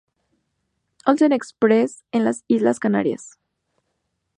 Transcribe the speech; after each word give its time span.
Olsen 1.05 1.31
Express 1.31 2.03
en 2.11 2.25
las 2.25 2.43
Islas 2.47 2.79
Canarias. 2.79 3.37